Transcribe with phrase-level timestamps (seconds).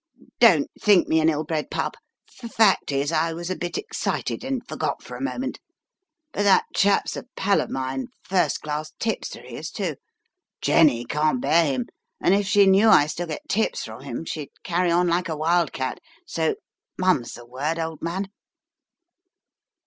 [0.39, 1.95] "Don't think me an ill bred pup.
[2.27, 5.59] Fact is, I was a bit excited and forgot for a moment.
[6.31, 9.97] But that chap's a pal of mine, first class tipster he is, too.
[10.59, 11.85] Jenny can't bear him,
[12.19, 15.37] and if she knew I still get tips from him, she'd carry on like a
[15.37, 16.55] wild cat, so
[16.97, 18.29] mum's the word, old man."